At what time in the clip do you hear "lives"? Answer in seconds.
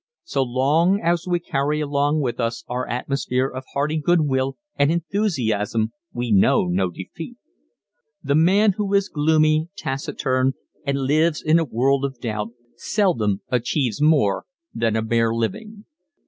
11.01-11.43